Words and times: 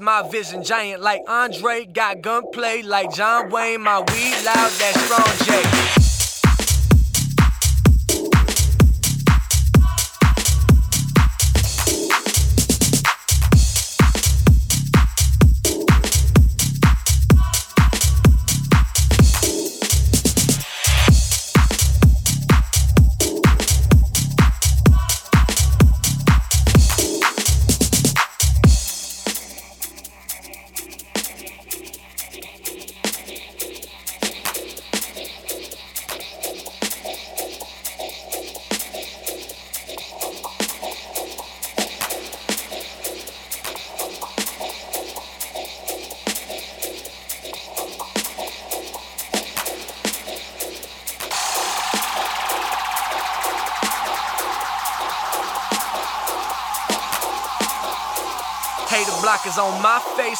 my 0.00 0.26
vision 0.28 0.62
giant 0.62 1.02
like 1.02 1.22
Andre. 1.28 1.84
Got 1.84 2.22
gunplay 2.22 2.82
like 2.82 3.12
John 3.12 3.50
Wayne, 3.50 3.82
my 3.82 3.98
weed 3.98 4.44
loud, 4.44 4.70
that 4.78 4.94
strong 5.04 5.46
J. 5.46 5.89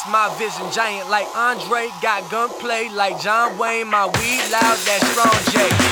my 0.09 0.21
my 0.21 0.33
vision 0.37 0.71
giant 0.71 1.09
like 1.09 1.27
Andre. 1.35 1.89
Got 2.01 2.29
gunplay 2.29 2.89
like 2.89 3.19
John 3.19 3.57
Wayne, 3.57 3.87
my 3.89 4.05
weed 4.05 4.41
loud, 4.51 4.77
that 4.87 5.01
strong 5.11 5.53
J. 5.53 5.90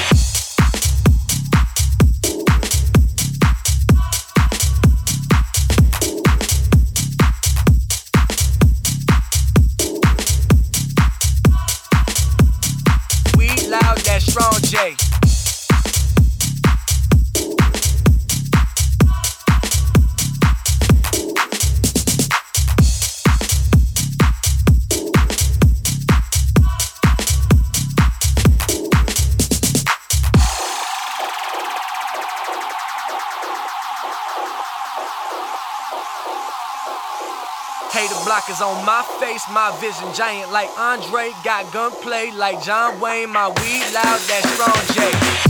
face, 39.20 39.44
my 39.52 39.76
vision 39.80 40.14
giant 40.14 40.52
like 40.52 40.70
Andre. 40.78 41.32
Got 41.44 41.72
gunplay 41.74 42.32
like 42.32 42.62
John 42.64 43.00
Wayne, 43.00 43.32
my 43.32 43.48
weed 43.48 43.86
loud, 43.94 44.20
that 44.28 44.44
strong 44.56 44.80
J. 44.96 45.49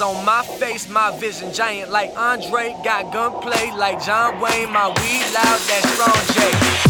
on 0.00 0.24
my 0.24 0.42
face, 0.42 0.88
my 0.88 1.16
vision 1.18 1.52
giant 1.52 1.90
like 1.90 2.10
Andre. 2.16 2.74
Got 2.84 3.12
gunplay 3.12 3.70
like 3.76 4.04
John 4.04 4.40
Wayne, 4.40 4.72
my 4.72 4.88
weed 4.88 5.26
loud, 5.34 5.60
that 5.68 5.82
strong 5.94 6.82
J. 6.82 6.85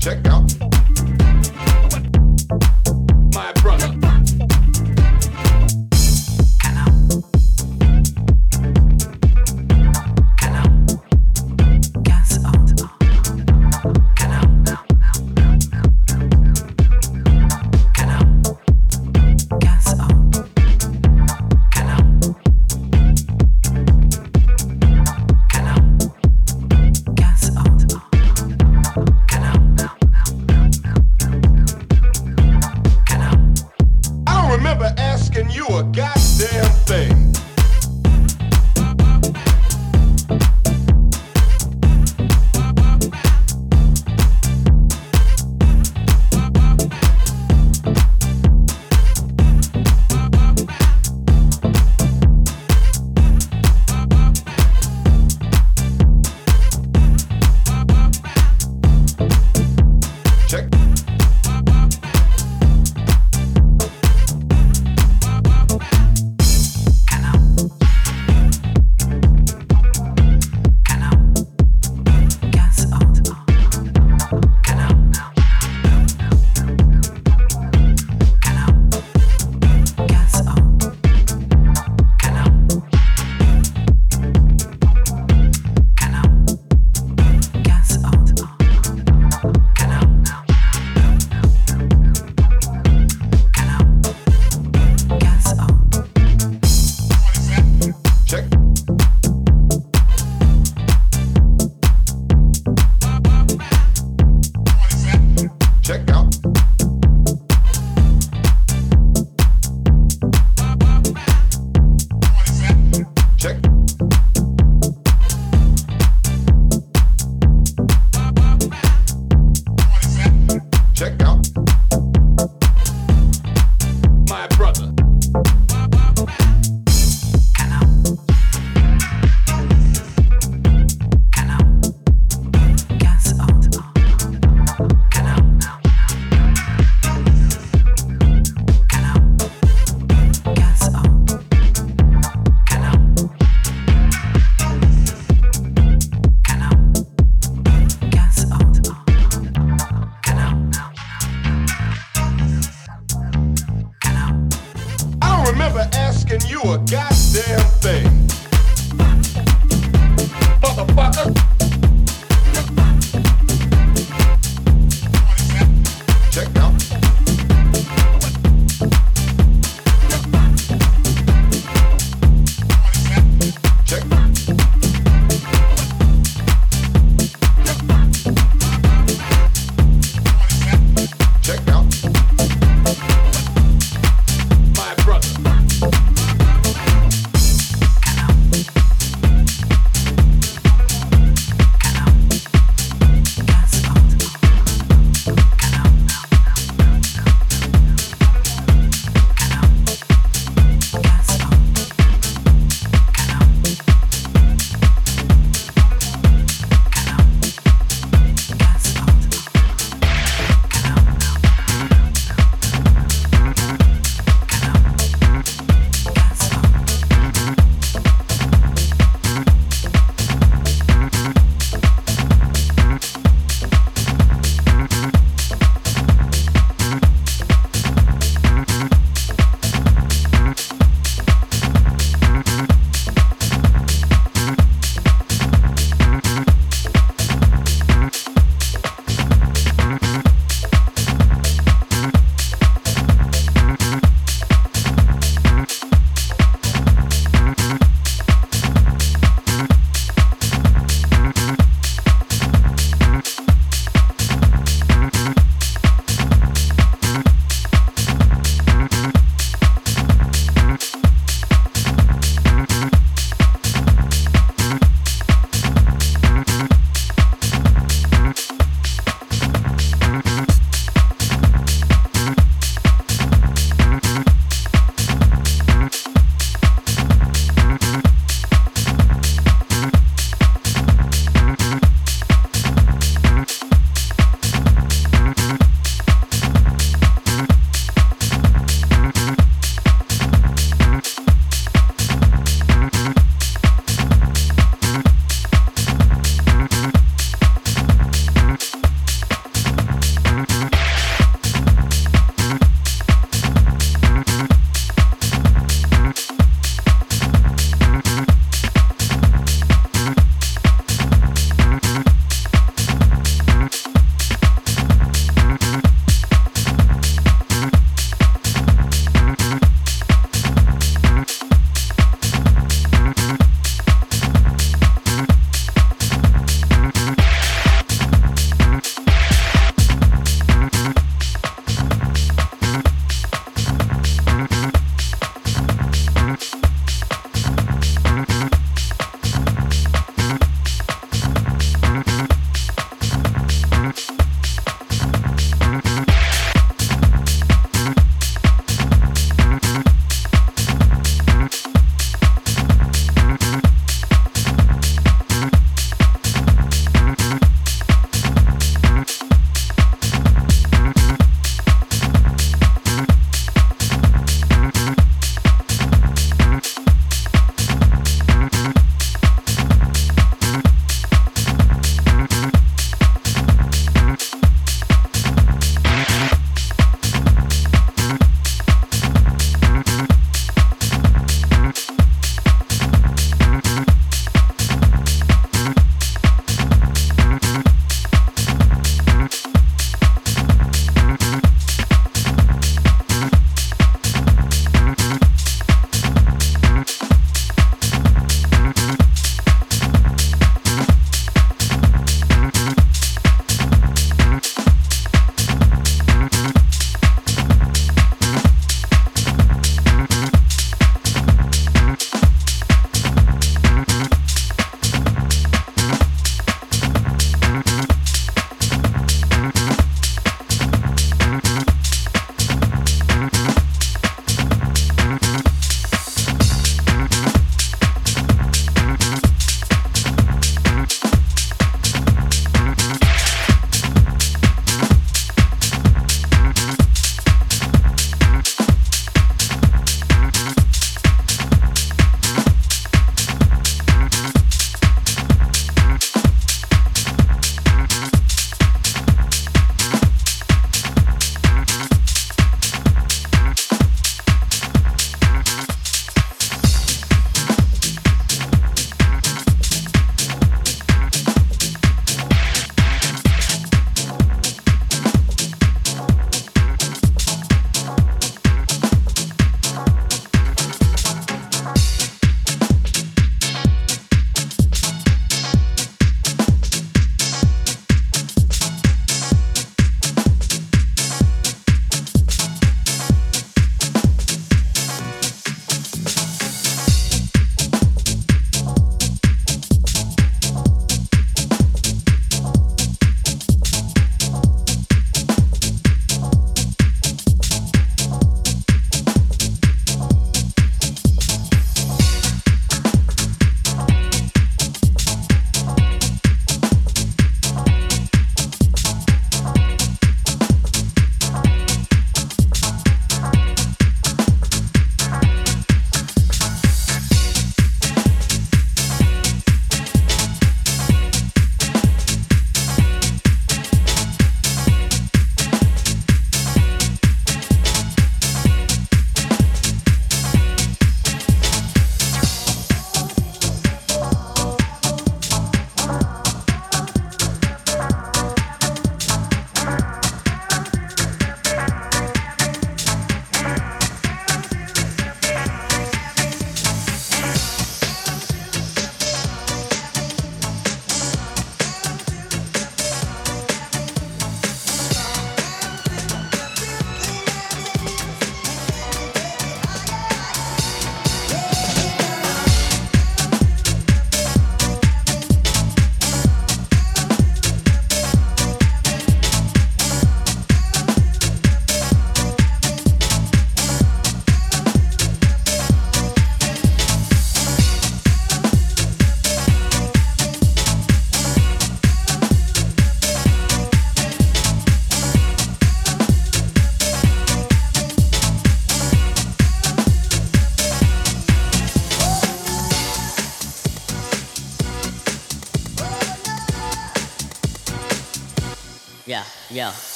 Check 0.00 0.26
out 0.28 0.39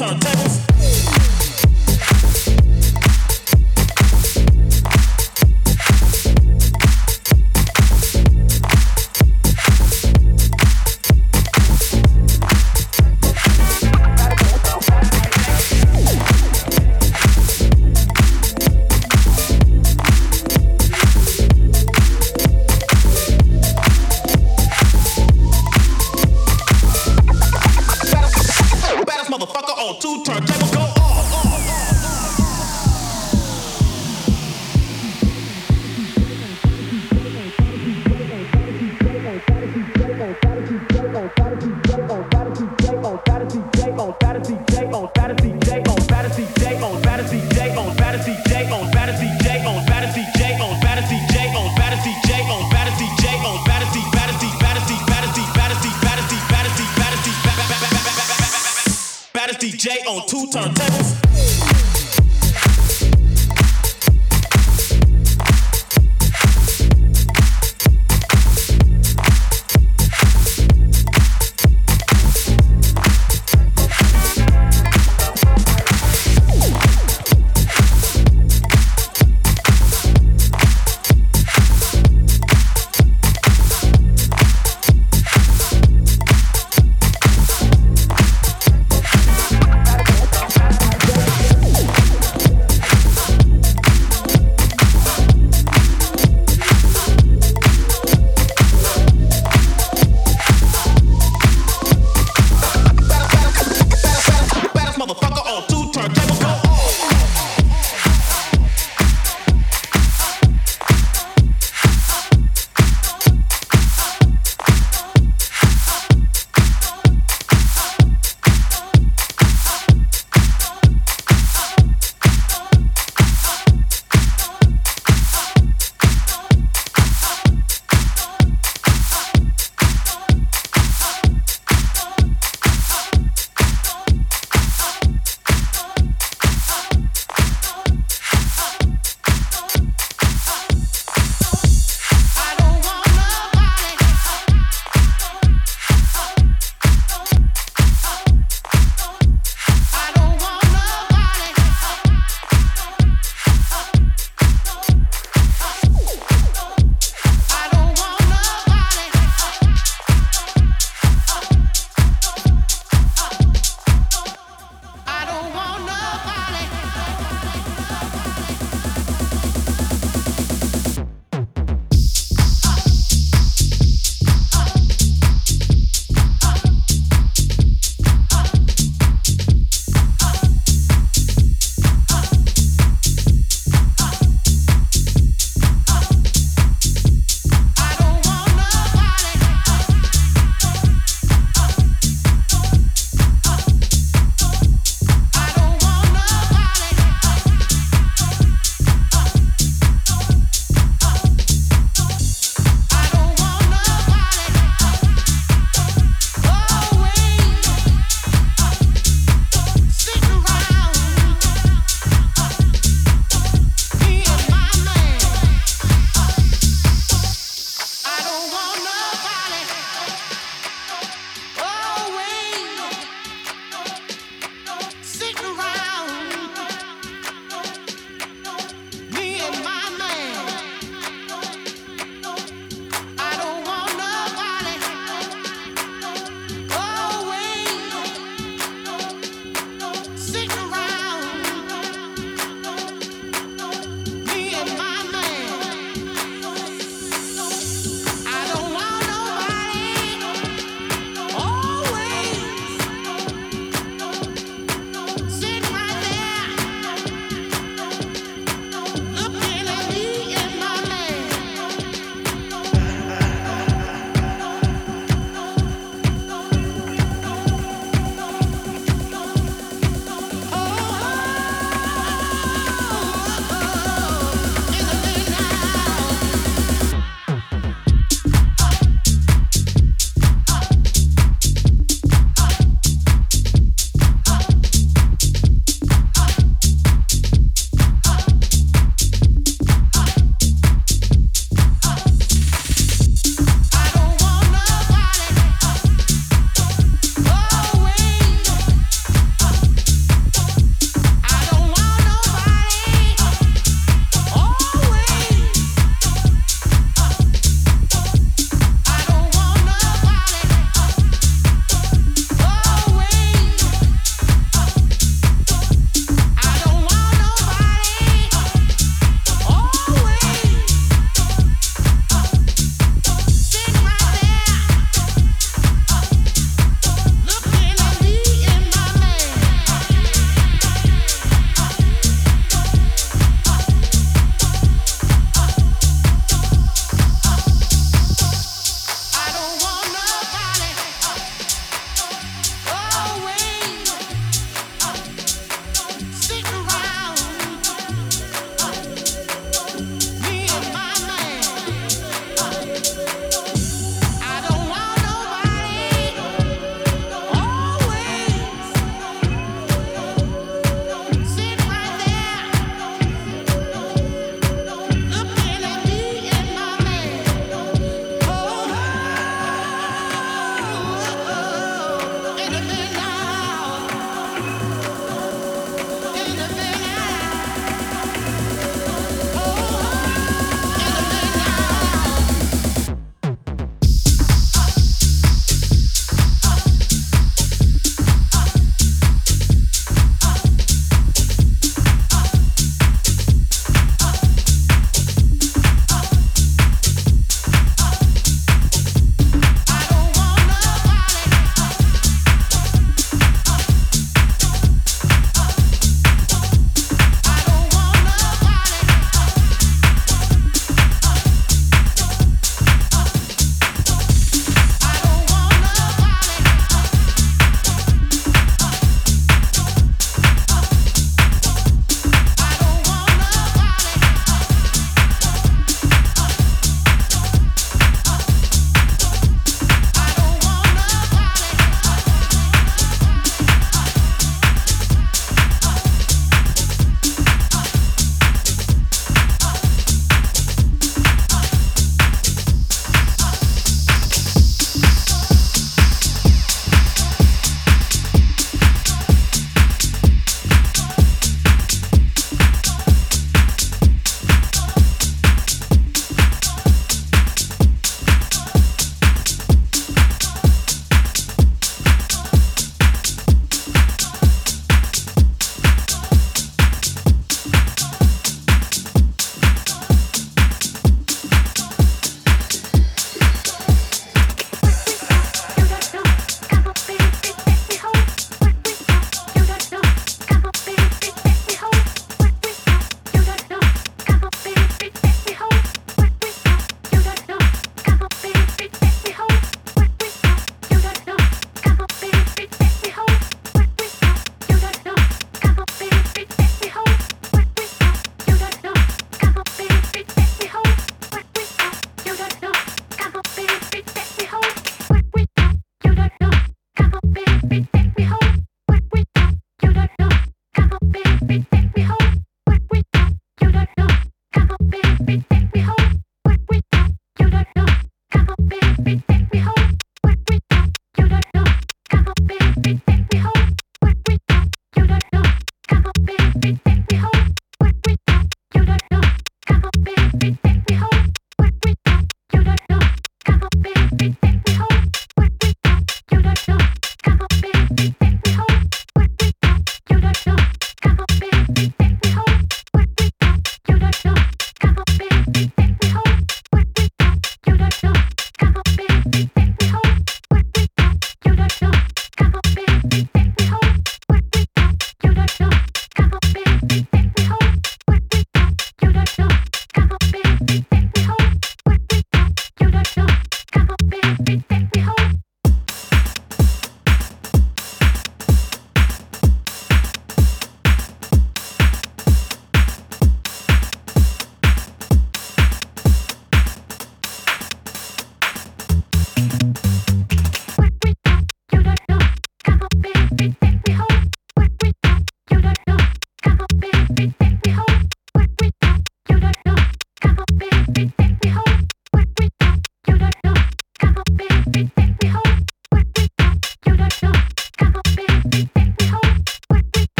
turntables. 0.00 0.69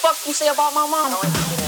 Fuck 0.00 0.26
you 0.26 0.32
say 0.32 0.48
about 0.48 0.72
my 0.72 0.86
mama. 0.86 1.61